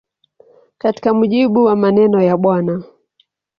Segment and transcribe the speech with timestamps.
[0.77, 2.61] Katika mujibu wa maneno ya Bw.